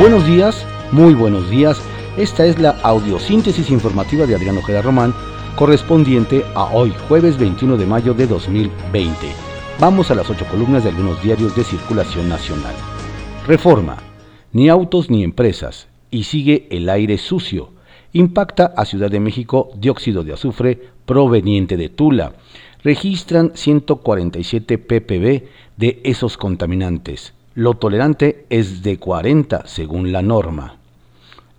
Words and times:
Buenos 0.00 0.26
días, 0.26 0.66
muy 0.92 1.12
buenos 1.12 1.50
días. 1.50 1.78
Esta 2.16 2.46
es 2.46 2.58
la 2.58 2.70
audiosíntesis 2.70 3.68
informativa 3.68 4.24
de 4.24 4.34
Adriano 4.34 4.60
Ojeda 4.60 4.80
Román, 4.80 5.12
correspondiente 5.56 6.42
a 6.54 6.72
hoy, 6.72 6.94
jueves 7.06 7.38
21 7.38 7.76
de 7.76 7.84
mayo 7.84 8.14
de 8.14 8.26
2020. 8.26 9.14
Vamos 9.78 10.10
a 10.10 10.14
las 10.14 10.30
ocho 10.30 10.46
columnas 10.46 10.84
de 10.84 10.88
algunos 10.88 11.22
diarios 11.22 11.54
de 11.54 11.64
circulación 11.64 12.30
nacional. 12.30 12.74
Reforma. 13.46 13.98
Ni 14.54 14.70
autos 14.70 15.10
ni 15.10 15.22
empresas. 15.22 15.86
Y 16.10 16.24
sigue 16.24 16.66
el 16.70 16.88
aire 16.88 17.18
sucio. 17.18 17.68
Impacta 18.14 18.72
a 18.74 18.86
Ciudad 18.86 19.10
de 19.10 19.20
México 19.20 19.70
dióxido 19.76 20.24
de 20.24 20.32
azufre 20.32 20.80
proveniente 21.04 21.76
de 21.76 21.90
Tula. 21.90 22.32
Registran 22.82 23.52
147 23.54 24.78
ppb 24.78 25.44
de 25.76 26.00
esos 26.04 26.38
contaminantes. 26.38 27.34
Lo 27.54 27.74
tolerante 27.74 28.46
es 28.48 28.82
de 28.82 28.98
40 28.98 29.66
según 29.66 30.12
la 30.12 30.22
norma. 30.22 30.76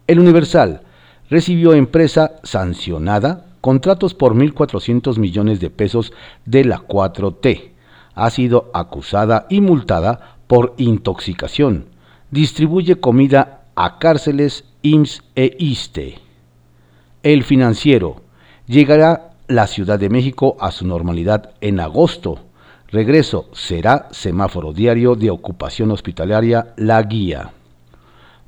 El 0.08 0.20
Universal 0.20 0.82
recibió 1.30 1.74
empresa 1.74 2.34
sancionada 2.44 3.46
contratos 3.62 4.14
por 4.14 4.34
1.400 4.34 5.18
millones 5.18 5.60
de 5.60 5.70
pesos 5.70 6.14
de 6.46 6.66
la 6.66 6.80
4T. 6.80 7.72
Ha 8.16 8.30
sido 8.30 8.72
acusada 8.74 9.46
y 9.50 9.62
multada 9.62 10.38
por 10.48 10.74
intoxicación. 10.78 11.86
Distribuye 12.32 13.00
comida 13.00 13.66
a 13.76 14.00
cárceles 14.00 14.66
IMSS 14.82 15.24
e 15.36 15.56
ISTE. 15.60 16.20
El 17.24 17.44
financiero. 17.44 18.22
Llegará 18.66 19.34
la 19.48 19.68
Ciudad 19.68 20.00
de 20.00 20.10
México 20.10 20.58
a 20.60 20.72
su 20.72 20.88
normalidad 20.88 21.52
en 21.62 21.80
agosto. 21.80 22.40
Regreso 22.92 23.46
será 23.54 24.10
semáforo 24.12 24.74
diario 24.74 25.16
de 25.16 25.30
ocupación 25.30 25.92
hospitalaria 25.92 26.74
La 26.76 27.02
Guía. 27.04 27.52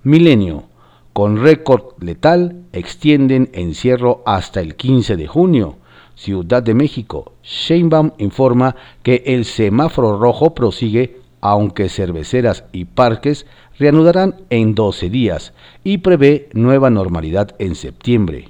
Milenio. 0.03 0.65
Con 1.13 1.37
récord 1.37 1.93
letal, 2.01 2.63
extienden 2.73 3.49
encierro 3.53 4.21
hasta 4.25 4.59
el 4.59 4.75
15 4.75 5.15
de 5.15 5.27
junio. 5.27 5.77
Ciudad 6.15 6.61
de 6.61 6.73
México. 6.73 7.31
Sheinbaum 7.41 8.11
informa 8.17 8.75
que 9.01 9.23
el 9.27 9.45
semáforo 9.45 10.19
rojo 10.19 10.53
prosigue, 10.53 11.21
aunque 11.39 11.87
cerveceras 11.87 12.65
y 12.73 12.83
parques 12.83 13.45
reanudarán 13.79 14.41
en 14.49 14.75
12 14.75 15.09
días 15.09 15.53
y 15.85 15.99
prevé 15.99 16.49
nueva 16.51 16.89
normalidad 16.89 17.55
en 17.59 17.75
septiembre. 17.75 18.49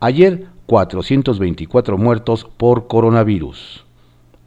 Ayer, 0.00 0.46
424 0.64 1.98
muertos 1.98 2.46
por 2.56 2.86
coronavirus. 2.86 3.84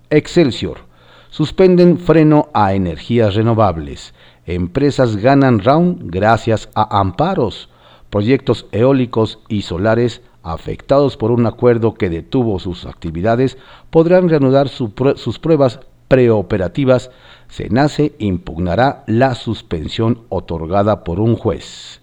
Excelsior. 0.10 0.87
Suspenden 1.30 1.98
freno 1.98 2.50
a 2.54 2.74
energías 2.74 3.36
renovables. 3.36 4.14
Empresas 4.46 5.18
ganan 5.18 5.60
round 5.60 6.10
gracias 6.10 6.70
a 6.74 7.00
amparos. 7.00 7.70
Proyectos 8.10 8.66
eólicos 8.72 9.40
y 9.50 9.64
solares 9.64 10.22
afectados 10.42 11.18
por 11.18 11.32
un 11.32 11.46
acuerdo 11.46 11.96
que 11.96 12.10
detuvo 12.10 12.60
sus 12.60 12.86
actividades 12.86 13.58
podrán 13.90 14.30
reanudar 14.30 14.70
sus 14.70 15.40
pruebas 15.40 15.82
preoperativas. 16.08 17.12
Senace 17.50 18.16
impugnará 18.20 19.04
la 19.08 19.36
suspensión 19.36 20.22
otorgada 20.30 21.04
por 21.04 21.20
un 21.20 21.36
juez. 21.36 22.02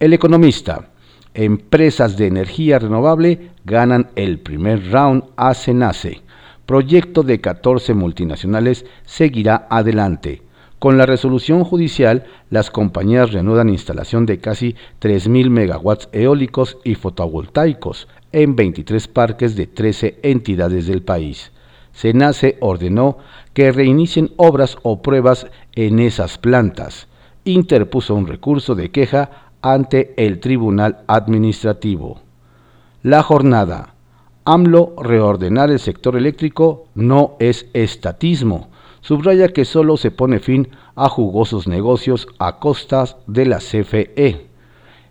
El 0.00 0.14
economista. 0.14 0.88
Empresas 1.34 2.16
de 2.16 2.28
energía 2.28 2.78
renovable 2.78 3.50
ganan 3.64 4.08
el 4.14 4.38
primer 4.38 4.90
round 4.90 5.24
a 5.36 5.52
Senace 5.52 6.22
proyecto 6.66 7.22
de 7.22 7.40
14 7.40 7.94
multinacionales 7.94 8.86
seguirá 9.04 9.66
adelante. 9.70 10.42
Con 10.78 10.98
la 10.98 11.06
resolución 11.06 11.64
judicial, 11.64 12.24
las 12.50 12.70
compañías 12.70 13.32
reanudan 13.32 13.70
instalación 13.70 14.26
de 14.26 14.38
casi 14.38 14.74
3.000 15.00 15.48
megawatts 15.48 16.08
eólicos 16.12 16.76
y 16.84 16.94
fotovoltaicos 16.94 18.06
en 18.32 18.54
23 18.54 19.08
parques 19.08 19.56
de 19.56 19.66
13 19.66 20.18
entidades 20.22 20.86
del 20.86 21.02
país. 21.02 21.52
SENACE 21.92 22.58
ordenó 22.60 23.18
que 23.54 23.72
reinicien 23.72 24.32
obras 24.36 24.76
o 24.82 25.00
pruebas 25.00 25.46
en 25.74 26.00
esas 26.00 26.38
plantas. 26.38 27.06
Interpuso 27.44 28.14
un 28.14 28.26
recurso 28.26 28.74
de 28.74 28.90
queja 28.90 29.30
ante 29.62 30.12
el 30.16 30.40
Tribunal 30.40 31.04
Administrativo. 31.06 32.20
La 33.02 33.22
jornada. 33.22 33.93
AMLO 34.46 34.94
reordenar 34.98 35.70
el 35.70 35.78
sector 35.78 36.16
eléctrico 36.16 36.88
no 36.94 37.36
es 37.38 37.66
estatismo. 37.72 38.68
Subraya 39.00 39.48
que 39.48 39.64
solo 39.64 39.96
se 39.96 40.10
pone 40.10 40.38
fin 40.38 40.68
a 40.94 41.08
jugosos 41.08 41.66
negocios 41.66 42.28
a 42.38 42.58
costas 42.58 43.16
de 43.26 43.46
la 43.46 43.58
CFE. 43.58 44.46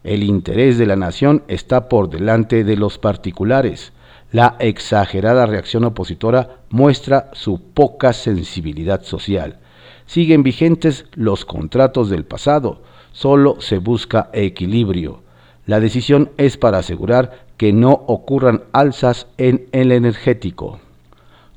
El 0.04 0.24
interés 0.24 0.78
de 0.78 0.86
la 0.86 0.96
nación 0.96 1.44
está 1.48 1.90
por 1.90 2.10
delante 2.12 2.64
de 2.64 2.76
los 2.76 3.00
particulares. 3.00 3.92
La 4.32 4.56
exagerada 4.60 5.48
reacción 5.48 5.84
opositora 5.84 6.58
muestra 6.70 7.32
su 7.34 7.60
poca 7.60 8.14
sensibilidad 8.14 9.02
social. 9.02 9.58
Siguen 10.06 10.44
vigentes 10.44 11.06
los 11.14 11.44
contratos 11.46 12.10
del 12.10 12.26
pasado, 12.26 12.82
solo 13.14 13.62
se 13.62 13.80
busca 13.80 14.30
equilibrio. 14.34 15.22
La 15.66 15.80
decisión 15.80 16.32
es 16.38 16.58
para 16.58 16.80
asegurar 16.80 17.43
que 17.58 17.74
no 17.74 17.92
ocurran 18.08 18.64
alzas 18.72 19.28
en 19.38 19.68
el 19.72 19.92
energético. 19.92 20.80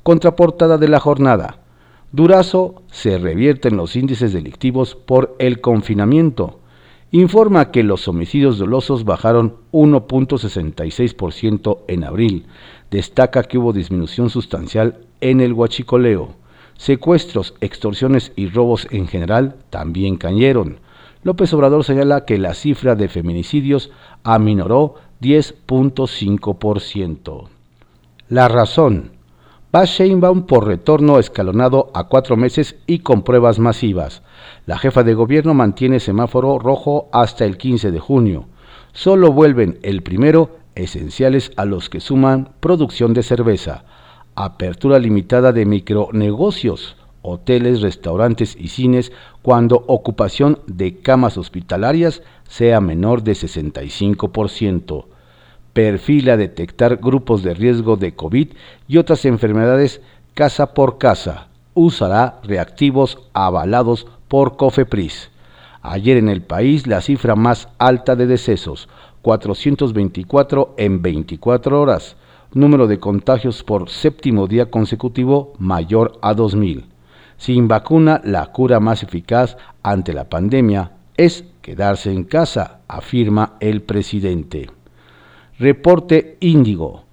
Contraportada 0.02 0.78
de 0.78 0.88
la 0.88 1.00
jornada. 1.00 1.58
Durazo 2.12 2.82
se 2.90 3.18
revierten 3.18 3.76
los 3.76 3.96
índices 3.96 4.32
delictivos 4.32 4.94
por 4.94 5.34
el 5.38 5.60
confinamiento. 5.60 6.60
Informa 7.10 7.70
que 7.70 7.82
los 7.82 8.08
homicidios 8.08 8.56
dolosos 8.58 9.04
bajaron 9.04 9.56
1.66% 9.72 11.78
en 11.88 12.04
abril. 12.04 12.46
Destaca 12.90 13.42
que 13.44 13.58
hubo 13.58 13.72
disminución 13.72 14.30
sustancial 14.30 14.98
en 15.20 15.40
el 15.40 15.52
huachicoleo. 15.52 16.34
Secuestros, 16.76 17.54
extorsiones 17.60 18.32
y 18.36 18.48
robos 18.48 18.86
en 18.90 19.08
general 19.08 19.56
también 19.70 20.16
cayeron. 20.16 20.78
López 21.22 21.52
Obrador 21.54 21.84
señala 21.84 22.24
que 22.24 22.38
la 22.38 22.54
cifra 22.54 22.94
de 22.94 23.08
feminicidios 23.08 23.90
aminoró 24.22 24.94
10.5%. 25.20 27.48
La 28.28 28.48
razón. 28.48 29.12
Va 29.74 29.84
Sheinbaum 29.84 30.46
por 30.46 30.66
retorno 30.66 31.18
escalonado 31.18 31.90
a 31.94 32.04
cuatro 32.04 32.36
meses 32.36 32.76
y 32.86 33.00
con 33.00 33.22
pruebas 33.22 33.58
masivas. 33.58 34.22
La 34.64 34.78
jefa 34.78 35.02
de 35.02 35.14
gobierno 35.14 35.54
mantiene 35.54 36.00
semáforo 36.00 36.58
rojo 36.58 37.08
hasta 37.12 37.44
el 37.44 37.58
15 37.58 37.90
de 37.90 38.00
junio. 38.00 38.46
Solo 38.92 39.32
vuelven 39.32 39.78
el 39.82 40.02
primero 40.02 40.58
esenciales 40.74 41.52
a 41.56 41.64
los 41.64 41.90
que 41.90 42.00
suman 42.00 42.50
producción 42.60 43.14
de 43.14 43.22
cerveza, 43.22 43.84
apertura 44.34 44.98
limitada 44.98 45.52
de 45.52 45.66
micronegocios, 45.66 46.96
hoteles, 47.26 47.80
restaurantes 47.80 48.56
y 48.58 48.68
cines 48.68 49.12
cuando 49.42 49.84
ocupación 49.86 50.60
de 50.66 50.98
camas 50.98 51.36
hospitalarias 51.36 52.22
sea 52.48 52.80
menor 52.80 53.22
de 53.22 53.32
65%. 53.32 55.04
Perfila 55.72 56.36
detectar 56.36 56.96
grupos 56.96 57.42
de 57.42 57.54
riesgo 57.54 57.96
de 57.96 58.14
COVID 58.14 58.48
y 58.88 58.96
otras 58.96 59.24
enfermedades 59.24 60.00
casa 60.34 60.72
por 60.72 60.98
casa. 60.98 61.48
Usará 61.74 62.40
reactivos 62.44 63.18
avalados 63.34 64.06
por 64.28 64.56
COFEPRIS. 64.56 65.30
Ayer 65.82 66.16
en 66.16 66.28
el 66.28 66.42
país 66.42 66.86
la 66.86 67.00
cifra 67.00 67.36
más 67.36 67.68
alta 67.78 68.16
de 68.16 68.26
decesos, 68.26 68.88
424 69.22 70.74
en 70.78 71.02
24 71.02 71.80
horas. 71.80 72.16
Número 72.52 72.86
de 72.86 72.98
contagios 72.98 73.62
por 73.62 73.90
séptimo 73.90 74.46
día 74.46 74.70
consecutivo 74.70 75.52
mayor 75.58 76.18
a 76.22 76.32
2000. 76.32 76.95
Sin 77.36 77.68
vacuna, 77.68 78.20
la 78.24 78.46
cura 78.46 78.80
más 78.80 79.02
eficaz 79.02 79.56
ante 79.82 80.12
la 80.12 80.24
pandemia 80.24 80.92
es 81.16 81.44
quedarse 81.60 82.10
en 82.12 82.24
casa, 82.24 82.80
afirma 82.88 83.54
el 83.60 83.82
presidente. 83.82 84.70
Reporte 85.58 86.36
Índigo. 86.40 87.04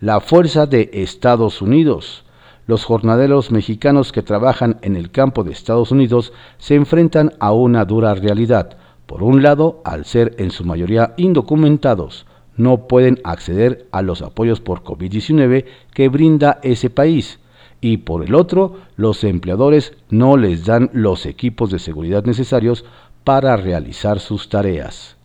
La 0.00 0.20
fuerza 0.20 0.66
de 0.66 0.90
Estados 0.92 1.62
Unidos. 1.62 2.24
Los 2.66 2.84
jornaleros 2.84 3.50
mexicanos 3.50 4.12
que 4.12 4.22
trabajan 4.22 4.78
en 4.82 4.96
el 4.96 5.10
campo 5.10 5.44
de 5.44 5.52
Estados 5.52 5.90
Unidos 5.90 6.32
se 6.58 6.74
enfrentan 6.74 7.32
a 7.40 7.52
una 7.52 7.84
dura 7.84 8.14
realidad. 8.14 8.76
Por 9.06 9.22
un 9.22 9.42
lado, 9.42 9.80
al 9.84 10.04
ser 10.04 10.34
en 10.38 10.50
su 10.50 10.64
mayoría 10.64 11.14
indocumentados, 11.16 12.26
no 12.56 12.86
pueden 12.86 13.20
acceder 13.24 13.86
a 13.90 14.02
los 14.02 14.22
apoyos 14.22 14.60
por 14.60 14.82
COVID-19 14.84 15.64
que 15.92 16.08
brinda 16.08 16.60
ese 16.62 16.88
país 16.90 17.40
y 17.82 17.98
por 17.98 18.24
el 18.24 18.34
otro, 18.34 18.76
los 18.96 19.24
empleadores 19.24 19.92
no 20.08 20.36
les 20.38 20.64
dan 20.64 20.88
los 20.94 21.26
equipos 21.26 21.70
de 21.70 21.80
seguridad 21.80 22.24
necesarios 22.24 22.84
para 23.24 23.56
realizar 23.56 24.20
sus 24.20 24.48
tareas. 24.48 25.16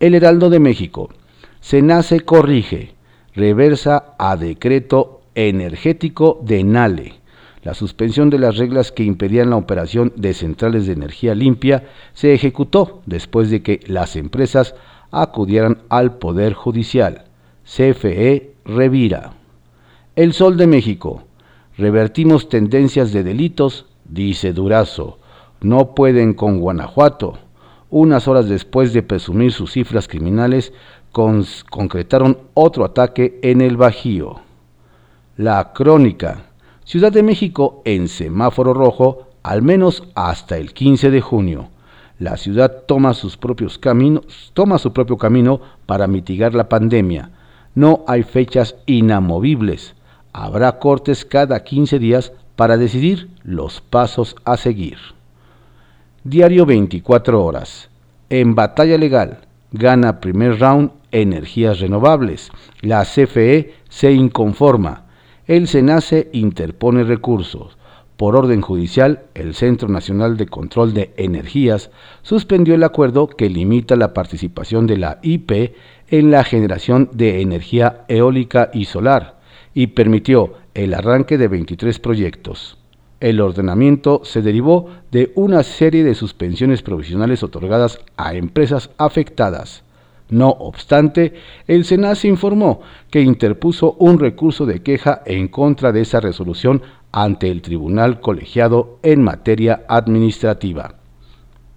El 0.00 0.14
Heraldo 0.14 0.48
de 0.48 0.58
México. 0.58 1.10
nace 1.70 2.20
corrige, 2.20 2.94
reversa 3.34 4.14
a 4.18 4.36
decreto 4.36 5.20
energético 5.34 6.40
de 6.42 6.64
NALE. 6.64 7.14
La 7.62 7.74
suspensión 7.74 8.30
de 8.30 8.38
las 8.38 8.56
reglas 8.56 8.90
que 8.90 9.04
impedían 9.04 9.50
la 9.50 9.56
operación 9.56 10.14
de 10.16 10.32
centrales 10.32 10.86
de 10.86 10.94
energía 10.94 11.34
limpia 11.34 11.84
se 12.14 12.32
ejecutó 12.32 13.02
después 13.04 13.50
de 13.50 13.62
que 13.62 13.80
las 13.86 14.16
empresas 14.16 14.74
acudieran 15.10 15.82
al 15.90 16.16
Poder 16.16 16.54
Judicial. 16.54 17.24
CFE 17.64 18.54
Revira. 18.64 19.34
El 20.16 20.32
Sol 20.32 20.56
de 20.56 20.66
México. 20.66 21.24
Revertimos 21.76 22.48
tendencias 22.48 23.12
de 23.12 23.22
delitos, 23.22 23.86
dice 24.04 24.52
Durazo. 24.52 25.18
No 25.60 25.94
pueden 25.94 26.34
con 26.34 26.60
Guanajuato. 26.60 27.38
Unas 27.88 28.28
horas 28.28 28.48
después 28.48 28.92
de 28.92 29.02
presumir 29.02 29.52
sus 29.52 29.72
cifras 29.72 30.08
criminales, 30.08 30.72
concretaron 31.12 32.38
otro 32.54 32.84
ataque 32.84 33.38
en 33.42 33.60
el 33.60 33.76
Bajío. 33.76 34.40
La 35.36 35.72
crónica. 35.72 36.46
Ciudad 36.84 37.12
de 37.12 37.22
México 37.22 37.80
en 37.84 38.08
semáforo 38.08 38.74
rojo 38.74 39.28
al 39.42 39.62
menos 39.62 40.04
hasta 40.14 40.56
el 40.58 40.72
15 40.72 41.10
de 41.10 41.20
junio. 41.20 41.68
La 42.18 42.36
ciudad 42.36 42.84
toma 42.86 43.14
sus 43.14 43.36
propios 43.36 43.78
caminos, 43.78 44.50
toma 44.54 44.78
su 44.78 44.92
propio 44.92 45.16
camino 45.16 45.60
para 45.86 46.06
mitigar 46.06 46.54
la 46.54 46.68
pandemia. 46.68 47.30
No 47.74 48.04
hay 48.06 48.22
fechas 48.22 48.76
inamovibles. 48.86 49.94
Habrá 50.32 50.78
cortes 50.78 51.26
cada 51.26 51.62
15 51.62 51.98
días 51.98 52.32
para 52.56 52.78
decidir 52.78 53.28
los 53.42 53.82
pasos 53.82 54.34
a 54.44 54.56
seguir. 54.56 54.96
Diario 56.24 56.64
24 56.64 57.44
horas. 57.44 57.90
En 58.30 58.54
batalla 58.54 58.96
legal, 58.96 59.40
gana 59.72 60.20
primer 60.20 60.58
round 60.58 60.90
energías 61.10 61.80
renovables. 61.80 62.50
La 62.80 63.04
CFE 63.04 63.74
se 63.90 64.12
inconforma. 64.12 65.04
El 65.46 65.68
SENACE 65.68 66.30
interpone 66.32 67.04
recursos. 67.04 67.76
Por 68.16 68.34
orden 68.34 68.62
judicial, 68.62 69.24
el 69.34 69.54
Centro 69.54 69.88
Nacional 69.88 70.38
de 70.38 70.46
Control 70.46 70.94
de 70.94 71.12
Energías 71.18 71.90
suspendió 72.22 72.74
el 72.74 72.84
acuerdo 72.84 73.26
que 73.26 73.50
limita 73.50 73.96
la 73.96 74.14
participación 74.14 74.86
de 74.86 74.96
la 74.96 75.18
IP 75.22 75.74
en 76.08 76.30
la 76.30 76.44
generación 76.44 77.10
de 77.12 77.42
energía 77.42 78.04
eólica 78.08 78.70
y 78.72 78.86
solar 78.86 79.41
y 79.74 79.88
permitió 79.88 80.54
el 80.74 80.94
arranque 80.94 81.38
de 81.38 81.48
23 81.48 81.98
proyectos. 81.98 82.78
El 83.20 83.40
ordenamiento 83.40 84.22
se 84.24 84.42
derivó 84.42 84.88
de 85.12 85.32
una 85.36 85.62
serie 85.62 86.02
de 86.02 86.14
suspensiones 86.14 86.82
provisionales 86.82 87.42
otorgadas 87.42 88.00
a 88.16 88.34
empresas 88.34 88.90
afectadas. 88.98 89.84
No 90.28 90.48
obstante, 90.48 91.34
el 91.68 91.84
SENACE 91.84 92.26
informó 92.26 92.80
que 93.10 93.20
interpuso 93.20 93.92
un 93.98 94.18
recurso 94.18 94.66
de 94.66 94.82
queja 94.82 95.22
en 95.26 95.48
contra 95.48 95.92
de 95.92 96.00
esa 96.00 96.20
resolución 96.20 96.82
ante 97.12 97.50
el 97.50 97.62
Tribunal 97.62 98.18
Colegiado 98.20 98.98
en 99.02 99.22
materia 99.22 99.84
administrativa. 99.88 100.94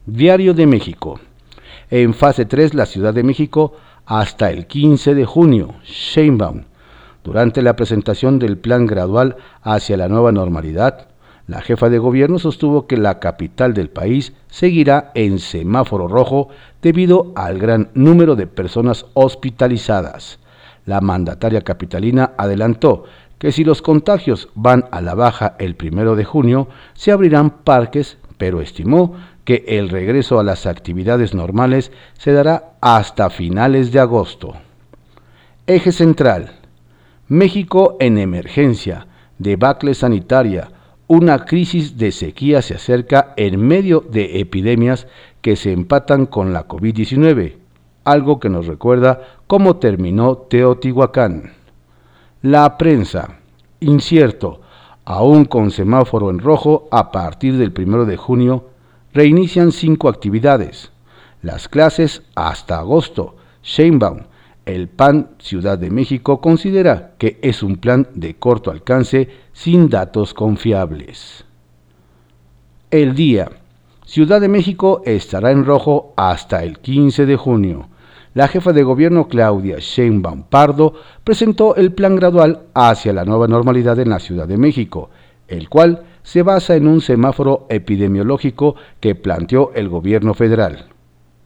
Diario 0.06 0.54
de 0.54 0.66
México. 0.66 1.20
En 1.92 2.14
fase 2.14 2.46
3, 2.46 2.74
la 2.74 2.86
Ciudad 2.86 3.14
de 3.14 3.24
México 3.24 3.74
hasta 4.06 4.50
el 4.50 4.66
15 4.66 5.14
de 5.14 5.26
junio. 5.26 5.76
Sheinbaum. 5.84 6.64
Durante 7.26 7.64
la 7.64 7.76
presentación 7.76 8.38
del 8.38 8.60
plan 8.60 8.86
gradual 8.86 9.38
hacia 9.64 9.98
la 9.98 10.08
nueva 10.08 10.32
normalidad, 10.32 11.08
la 11.48 11.60
jefa 11.60 11.90
de 11.90 11.98
gobierno 11.98 12.38
sostuvo 12.38 12.86
que 12.86 12.98
la 12.98 13.20
capital 13.20 13.74
del 13.74 13.90
país 13.90 14.34
seguirá 14.48 15.12
en 15.16 15.40
semáforo 15.40 16.08
rojo 16.08 16.50
debido 16.84 17.34
al 17.36 17.58
gran 17.58 17.90
número 17.96 18.36
de 18.36 18.46
personas 18.46 19.08
hospitalizadas. 19.16 20.38
La 20.86 21.02
mandataria 21.02 21.62
capitalina 21.62 22.34
adelantó 22.38 23.06
que 23.40 23.52
si 23.52 23.64
los 23.64 23.82
contagios 23.82 24.50
van 24.54 24.86
a 24.92 25.02
la 25.02 25.16
baja 25.16 25.56
el 25.58 25.76
primero 25.76 26.16
de 26.16 26.26
junio, 26.26 26.68
se 26.94 27.12
abrirán 27.12 27.50
parques, 27.50 28.20
pero 28.38 28.62
estimó 28.62 29.16
que 29.46 29.66
el 29.68 29.90
regreso 29.90 30.40
a 30.40 30.44
las 30.44 30.68
actividades 30.68 31.34
normales 31.34 31.92
se 32.20 32.34
dará 32.34 32.74
hasta 32.82 33.32
finales 33.32 33.92
de 33.92 34.00
agosto. 34.00 34.54
Eje 35.66 35.92
central. 35.92 36.65
México 37.28 37.98
en 38.00 38.20
emergencia, 38.20 39.08
debacle 39.40 39.96
sanitaria, 39.96 40.70
una 41.08 41.46
crisis 41.46 41.98
de 41.98 42.12
sequía 42.12 42.62
se 42.62 42.76
acerca 42.76 43.34
en 43.36 43.60
medio 43.60 44.02
de 44.02 44.40
epidemias 44.40 45.08
que 45.42 45.56
se 45.56 45.72
empatan 45.72 46.28
con 46.28 46.54
la 46.54 46.68
COVID-19, 46.68 47.56
algo 48.04 48.40
que 48.40 48.50
nos 48.50 48.68
recuerda 48.68 49.22
cómo 49.48 49.78
terminó 49.78 50.38
Teotihuacán. 50.38 51.54
La 52.44 52.78
prensa, 52.78 53.40
incierto, 53.80 54.62
aún 55.04 55.46
con 55.46 55.72
semáforo 55.72 56.30
en 56.30 56.38
rojo 56.38 56.88
a 56.92 57.12
partir 57.12 57.58
del 57.58 57.74
1 57.76 58.06
de 58.06 58.18
junio, 58.18 58.70
reinician 59.14 59.72
cinco 59.72 60.10
actividades. 60.10 60.92
Las 61.42 61.70
clases 61.70 62.22
hasta 62.36 62.78
agosto. 62.78 63.36
Sheinbaum, 63.64 64.26
el 64.66 64.88
PAN 64.88 65.30
Ciudad 65.38 65.78
de 65.78 65.92
México 65.92 66.42
considera 66.42 67.14
que 67.18 67.38
es 67.42 67.62
un 67.62 67.78
plan 67.78 68.08
de 68.16 68.36
corto 68.36 68.72
alcance 68.72 69.30
sin 69.54 69.90
datos 69.90 70.34
confiables. 70.34 71.46
El 72.90 73.16
día. 73.16 73.50
Ciudad 74.06 74.42
de 74.42 74.48
México 74.48 75.02
estará 75.06 75.52
en 75.52 75.66
rojo 75.66 76.14
hasta 76.16 76.64
el 76.64 76.80
15 76.80 77.26
de 77.26 77.36
junio. 77.36 77.90
La 78.34 78.48
jefa 78.48 78.74
de 78.74 78.84
gobierno 78.84 79.28
Claudia 79.28 79.78
Sheinbaum 79.80 80.44
Pardo 80.44 80.94
presentó 81.24 81.76
el 81.76 81.94
plan 81.94 82.16
gradual 82.16 82.64
hacia 82.74 83.14
la 83.14 83.26
nueva 83.26 83.48
normalidad 83.48 83.98
en 84.00 84.10
la 84.10 84.20
Ciudad 84.20 84.48
de 84.48 84.58
México, 84.58 85.10
el 85.48 85.70
cual 85.70 86.04
se 86.24 86.42
basa 86.42 86.76
en 86.76 86.88
un 86.88 87.02
semáforo 87.02 87.66
epidemiológico 87.70 88.76
que 89.00 89.16
planteó 89.16 89.72
el 89.74 89.90
gobierno 89.90 90.34
federal. 90.34 90.95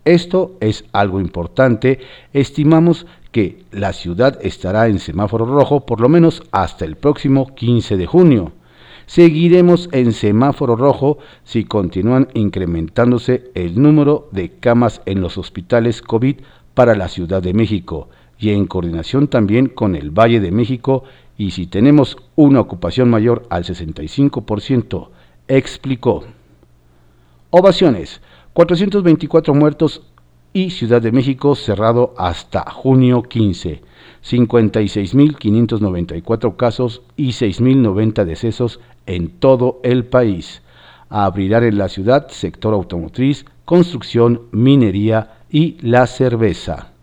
Esto 0.10 0.58
es 0.60 0.86
algo 0.92 1.20
importante. 1.20 2.00
Estimamos 2.34 3.06
que 3.32 3.64
la 3.72 3.94
ciudad 3.94 4.40
estará 4.42 4.88
en 4.88 4.98
semáforo 4.98 5.46
rojo 5.46 5.86
por 5.86 6.02
lo 6.02 6.10
menos 6.10 6.42
hasta 6.52 6.84
el 6.84 6.96
próximo 6.96 7.54
15 7.54 7.96
de 7.96 8.08
junio. 8.08 8.52
Seguiremos 9.06 9.88
en 9.92 10.14
semáforo 10.14 10.76
rojo 10.76 11.20
si 11.44 11.64
continúan 11.64 12.28
incrementándose 12.34 13.52
el 13.54 13.80
número 13.80 14.30
de 14.32 14.50
camas 14.50 15.04
en 15.06 15.22
los 15.22 15.38
hospitales 15.38 16.02
COVID 16.02 16.38
para 16.74 16.96
la 16.96 17.08
Ciudad 17.08 17.44
de 17.44 17.54
México 17.54 18.10
y 18.40 18.50
en 18.50 18.66
coordinación 18.66 19.28
también 19.28 19.68
con 19.68 19.96
el 19.96 20.10
Valle 20.10 20.40
de 20.40 20.52
México 20.52 21.04
y 21.38 21.52
si 21.52 21.68
tenemos 21.68 22.18
una 22.36 22.62
ocupación 22.62 23.12
mayor 23.12 23.46
al 23.52 23.64
65%, 23.64 25.10
explicó. 25.48 26.24
Ovaciones. 27.52 28.22
424 28.54 29.54
muertos 29.54 30.02
y 30.54 30.70
Ciudad 30.72 31.02
de 31.02 31.12
México 31.12 31.56
cerrado 31.56 32.14
hasta 32.18 32.72
junio 32.72 33.24
15. 33.24 33.82
56.594 34.24 36.56
casos 36.56 37.02
y 37.16 37.30
6.090 37.30 38.26
decesos 38.26 38.80
en 39.06 39.30
todo 39.30 39.80
el 39.84 40.06
país. 40.06 40.64
Abrirán 41.10 41.64
en 41.64 41.78
la 41.78 41.90
ciudad 41.90 42.30
sector 42.30 42.74
automotriz, 42.74 43.46
construcción, 43.66 44.42
minería 44.52 45.44
y 45.50 45.78
la 45.82 46.08
cerveza. 46.08 46.94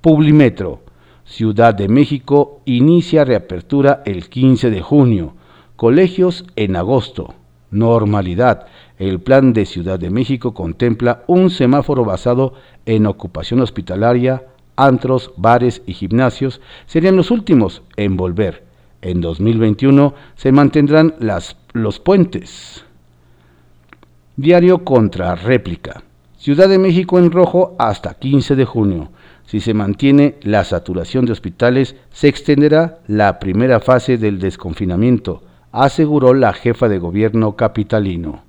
Publimetro. 0.00 0.80
Ciudad 1.24 1.74
de 1.74 1.88
México 1.88 2.60
inicia 2.66 3.24
reapertura 3.24 4.02
el 4.04 4.28
15 4.28 4.70
de 4.70 4.80
junio. 4.80 5.34
Colegios 5.74 6.44
en 6.54 6.76
agosto. 6.76 7.34
Normalidad. 7.70 8.66
El 8.98 9.20
plan 9.20 9.52
de 9.52 9.66
Ciudad 9.66 9.98
de 9.98 10.10
México 10.10 10.54
contempla 10.54 11.22
un 11.26 11.50
semáforo 11.50 12.04
basado 12.04 12.54
en 12.86 13.06
ocupación 13.06 13.60
hospitalaria, 13.60 14.44
antros, 14.76 15.32
bares 15.36 15.82
y 15.86 15.94
gimnasios 15.94 16.60
serían 16.86 17.16
los 17.16 17.30
últimos 17.30 17.82
en 17.96 18.16
volver. 18.16 18.64
En 19.02 19.20
2021 19.20 20.14
se 20.36 20.52
mantendrán 20.52 21.14
las, 21.18 21.56
los 21.72 21.98
puentes. 21.98 22.84
Diario 24.36 24.84
contra 24.84 25.34
réplica. 25.34 26.02
Ciudad 26.38 26.68
de 26.68 26.78
México 26.78 27.18
en 27.18 27.30
rojo 27.30 27.74
hasta 27.78 28.14
15 28.14 28.54
de 28.54 28.64
junio. 28.64 29.10
Si 29.46 29.60
se 29.60 29.74
mantiene 29.74 30.36
la 30.42 30.64
saturación 30.64 31.24
de 31.24 31.32
hospitales, 31.32 31.96
se 32.10 32.28
extenderá 32.28 32.98
la 33.06 33.38
primera 33.38 33.80
fase 33.80 34.18
del 34.18 34.38
desconfinamiento 34.38 35.42
aseguró 35.72 36.34
la 36.34 36.52
jefa 36.52 36.88
de 36.88 36.98
gobierno 36.98 37.56
capitalino. 37.56 38.42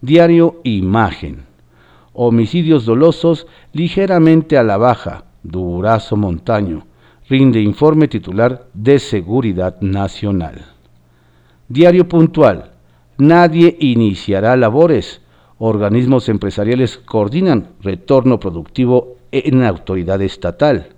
Diario 0.00 0.60
Imagen. 0.64 1.44
Homicidios 2.12 2.84
dolosos 2.84 3.46
ligeramente 3.72 4.56
a 4.58 4.62
la 4.62 4.76
baja. 4.76 5.24
Durazo 5.42 6.16
Montaño. 6.16 6.86
Rinde 7.28 7.60
informe 7.60 8.08
titular 8.08 8.66
de 8.72 8.98
Seguridad 8.98 9.80
Nacional. 9.80 10.64
Diario 11.68 12.08
Puntual. 12.08 12.72
Nadie 13.18 13.76
iniciará 13.80 14.56
labores. 14.56 15.22
Organismos 15.58 16.28
empresariales 16.28 16.98
coordinan 16.98 17.68
retorno 17.80 18.38
productivo 18.38 19.16
en 19.32 19.64
autoridad 19.64 20.20
estatal. 20.22 20.95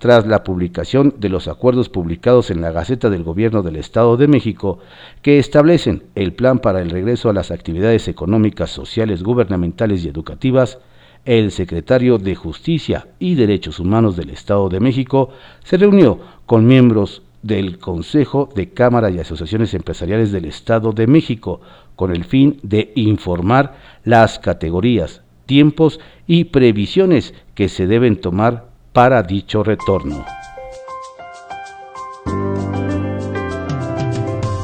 Tras 0.00 0.26
la 0.26 0.42
publicación 0.42 1.14
de 1.18 1.28
los 1.28 1.46
acuerdos 1.46 1.90
publicados 1.90 2.50
en 2.50 2.62
la 2.62 2.72
Gaceta 2.72 3.10
del 3.10 3.22
Gobierno 3.22 3.62
del 3.62 3.76
Estado 3.76 4.16
de 4.16 4.28
México 4.28 4.78
que 5.20 5.38
establecen 5.38 6.04
el 6.14 6.32
plan 6.32 6.58
para 6.58 6.80
el 6.80 6.88
regreso 6.88 7.28
a 7.28 7.34
las 7.34 7.50
actividades 7.50 8.08
económicas, 8.08 8.70
sociales, 8.70 9.22
gubernamentales 9.22 10.02
y 10.02 10.08
educativas, 10.08 10.78
el 11.26 11.50
secretario 11.50 12.16
de 12.16 12.34
Justicia 12.34 13.08
y 13.18 13.34
Derechos 13.34 13.78
Humanos 13.78 14.16
del 14.16 14.30
Estado 14.30 14.70
de 14.70 14.80
México 14.80 15.28
se 15.62 15.76
reunió 15.76 16.18
con 16.46 16.66
miembros 16.66 17.22
del 17.42 17.78
Consejo 17.78 18.48
de 18.54 18.70
Cámara 18.70 19.10
y 19.10 19.18
Asociaciones 19.18 19.74
Empresariales 19.74 20.32
del 20.32 20.46
Estado 20.46 20.92
de 20.92 21.06
México 21.06 21.60
con 21.94 22.10
el 22.10 22.24
fin 22.24 22.58
de 22.62 22.90
informar 22.94 23.76
las 24.04 24.38
categorías, 24.38 25.22
tiempos 25.44 26.00
y 26.26 26.44
previsiones 26.44 27.34
que 27.54 27.68
se 27.68 27.86
deben 27.86 28.18
tomar 28.18 28.69
para 28.92 29.22
dicho 29.22 29.62
retorno. 29.62 30.24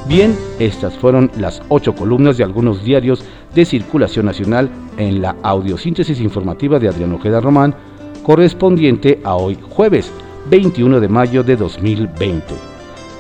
Bien, 0.09 0.37
estas 0.59 0.95
fueron 0.95 1.31
las 1.37 1.63
ocho 1.69 1.95
columnas 1.95 2.37
de 2.37 2.45
algunos 2.45 2.85
diarios 2.85 3.25
de 3.55 3.65
circulación 3.65 4.27
nacional 4.27 4.71
en 4.99 5.21
la 5.21 5.37
audiosíntesis 5.43 6.21
informativa 6.21 6.79
de 6.79 6.89
Adriano 6.89 7.17
Ojeda 7.17 7.41
Román, 7.41 7.75
correspondiente 8.23 9.21
a 9.25 9.35
hoy 9.35 9.59
jueves 9.71 10.13
21 10.49 11.01
de 11.01 11.09
mayo 11.09 11.43
de 11.43 11.57
2020. 11.57 12.45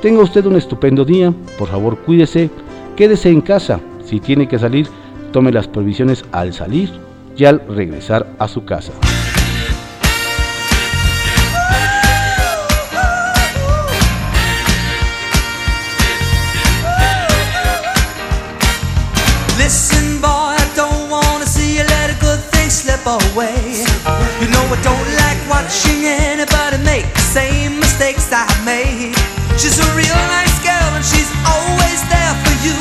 Tenga 0.00 0.22
usted 0.22 0.46
un 0.46 0.56
estupendo 0.56 1.04
día, 1.04 1.32
por 1.58 1.68
favor 1.68 1.98
cuídese, 1.98 2.50
quédese 2.94 3.30
en 3.30 3.40
casa, 3.40 3.80
si 4.04 4.20
tiene 4.20 4.46
que 4.46 4.58
salir, 4.58 4.86
tome 5.32 5.50
las 5.50 5.66
provisiones 5.66 6.25
al 6.30 6.52
salir 6.52 6.90
y 7.36 7.44
al 7.44 7.60
regresar 7.68 8.26
a 8.38 8.46
su 8.46 8.64
casa. 8.64 8.92
Watching 25.66 26.06
anybody 26.06 26.78
make 26.87 27.02
the 27.12 27.26
same 27.35 27.80
mistakes 27.80 28.30
I 28.30 28.46
made. 28.62 29.18
She's 29.58 29.75
a 29.82 29.88
real 29.99 30.20
nice 30.30 30.54
girl 30.62 30.90
and 30.94 31.02
she's 31.02 31.26
always 31.42 32.00
there 32.06 32.35
for 32.46 32.54
you. 32.62 32.78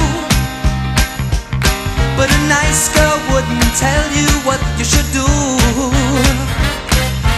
But 2.14 2.30
a 2.30 2.42
nice 2.46 2.94
girl 2.94 3.18
wouldn't 3.34 3.74
tell 3.74 4.06
you 4.14 4.30
what 4.46 4.62
you 4.78 4.86
should 4.86 5.10
do. 5.18 5.26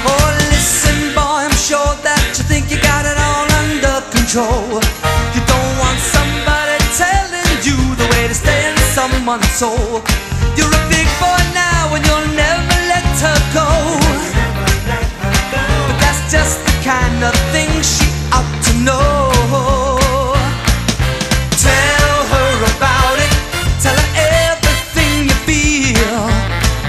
Oh, 0.03 0.27
listen, 0.51 1.15
boy, 1.15 1.47
I'm 1.47 1.55
sure 1.55 1.95
that 2.03 2.19
you 2.35 2.43
think 2.43 2.67
you 2.67 2.75
got 2.83 3.07
it 3.07 3.15
all 3.15 3.47
under 3.63 4.03
control. 4.11 4.83
You 5.31 5.41
don't 5.47 5.73
want 5.79 5.95
somebody 6.03 6.75
telling 6.99 7.55
you 7.63 7.79
the 7.95 8.07
way 8.19 8.27
to 8.27 8.35
stay 8.35 8.67
in 8.67 8.75
someone's 8.91 9.47
soul. 9.55 10.03
You're 10.59 10.75
a 10.75 10.83
big 10.91 11.07
boy 11.23 11.39
now 11.55 11.95
and 11.95 12.03
you'll 12.03 12.35
never 12.35 12.75
let 12.91 13.07
her 13.23 13.39
go. 13.55 14.36
Just 16.29 16.59
the 16.65 16.71
kind 16.83 17.23
of 17.23 17.33
thing 17.55 17.71
she 17.81 18.03
ought 18.35 18.43
to 18.67 18.73
know. 18.83 19.31
Tell 21.55 22.15
her 22.35 22.51
about 22.75 23.17
it. 23.17 23.31
Tell 23.79 23.95
her 23.95 24.11
everything 24.51 25.31
you 25.31 25.37
feel. 25.47 26.27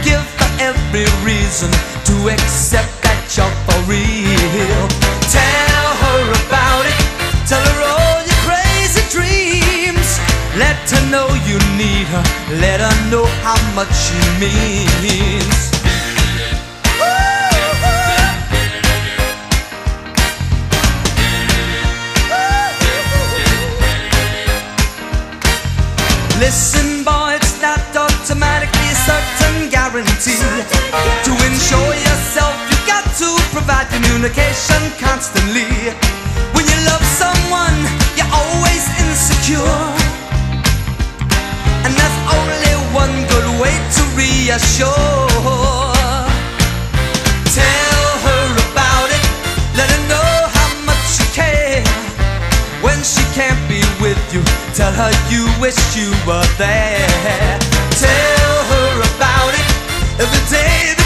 Give 0.02 0.26
her 0.42 0.50
every 0.58 1.06
reason 1.22 1.70
to 2.10 2.34
accept 2.34 2.90
that 3.06 3.30
you're 3.38 3.54
for 3.62 3.78
real. 3.86 4.82
Tell 5.30 5.86
her 6.02 6.22
about 6.42 6.82
it. 6.90 6.98
Tell 7.46 7.62
her 7.62 7.80
all 7.94 8.18
your 8.26 8.42
crazy 8.42 9.06
dreams. 9.06 10.18
Let 10.58 10.82
her 10.90 11.04
know 11.14 11.30
you 11.46 11.62
need 11.78 12.10
her. 12.10 12.24
Let 12.58 12.80
her 12.80 12.96
know 13.08 13.24
how 13.46 13.58
much 13.78 13.94
she 13.94 14.18
means. 14.42 15.77
Communication 34.18 34.82
constantly. 34.98 35.70
When 36.50 36.66
you 36.66 36.78
love 36.90 37.04
someone, 37.06 37.78
you're 38.18 38.32
always 38.34 38.82
insecure. 38.98 39.78
And 41.86 41.94
that's 41.94 42.18
only 42.26 42.74
one 42.90 43.14
good 43.30 43.48
way 43.62 43.70
to 43.70 44.02
reassure. 44.18 45.30
Tell 47.54 48.08
her 48.26 48.46
about 48.66 49.08
it, 49.14 49.24
let 49.78 49.86
her 49.86 50.02
know 50.10 50.32
how 50.50 50.70
much 50.82 51.06
you 51.20 51.26
care. 51.30 51.84
When 52.82 52.98
she 53.04 53.22
can't 53.38 53.62
be 53.68 53.82
with 54.02 54.18
you, 54.34 54.42
tell 54.74 54.90
her 54.90 55.12
you 55.30 55.46
wish 55.62 55.78
you 55.94 56.10
were 56.26 56.48
there. 56.58 57.58
Tell 58.02 58.54
her 58.72 58.90
about 59.14 59.54
it 59.54 59.68
every 60.18 60.42
day 60.50 60.97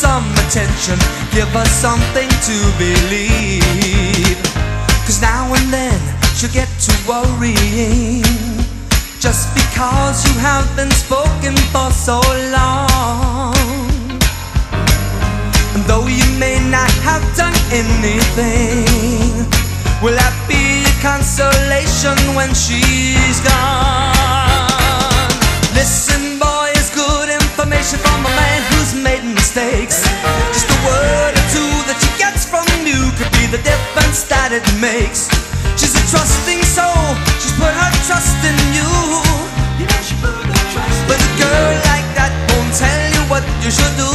some 0.00 0.24
attention, 0.48 0.98
give 1.30 1.48
her 1.52 1.64
something 1.66 2.30
to 2.48 2.56
believe. 2.80 4.40
Cause 5.04 5.20
now 5.20 5.52
and 5.52 5.68
then 5.70 6.00
she'll 6.34 6.50
get 6.52 6.68
to 6.86 6.92
worrying. 7.06 8.24
Just 9.20 9.52
because 9.52 10.24
you 10.26 10.40
have 10.40 10.64
been 10.74 10.90
spoken 10.90 11.54
for 11.68 11.90
so 11.92 12.18
long. 12.48 13.52
And 15.74 15.84
though 15.84 16.06
you 16.06 16.28
may 16.38 16.56
not 16.70 16.90
have 17.04 17.24
done 17.36 17.56
anything, 17.68 19.44
will 20.00 20.16
that 20.16 20.34
be 20.48 20.80
a 20.80 20.94
consolation 21.04 22.16
when 22.34 22.54
she's 22.54 23.38
gone? 23.44 24.49
Makes. 34.80 35.28
She's 35.76 35.94
a 35.94 36.02
trusting 36.08 36.62
soul, 36.64 37.14
she's 37.38 37.52
put 37.52 37.68
her 37.68 37.92
trust 38.08 38.40
in 38.48 38.56
you. 38.72 38.88
But 41.06 41.20
a 41.20 41.30
girl 41.36 41.72
like 41.92 42.08
that 42.16 42.32
won't 42.48 42.72
tell 42.72 43.02
you 43.12 43.22
what 43.28 43.44
you 43.60 43.70
should 43.70 43.94
do. 44.00 44.08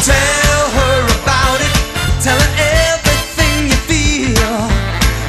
Tell 0.00 0.62
her 0.80 0.98
about 1.20 1.60
it, 1.60 1.74
tell 2.24 2.38
her 2.40 2.52
everything 2.88 3.68
you 3.68 3.78
feel. 3.84 4.56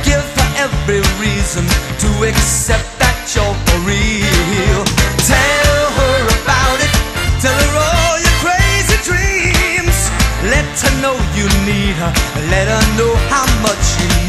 Give 0.08 0.24
her 0.24 0.50
every 0.56 1.04
reason 1.20 1.68
to 2.04 2.10
accept 2.24 2.88
that 3.00 3.18
you're 3.36 3.58
for 3.68 3.80
real. 3.84 4.87
Let 12.52 12.68
her 12.68 12.84
know 12.98 13.14
how 13.32 13.46
much 13.62 13.86
you 14.00 14.27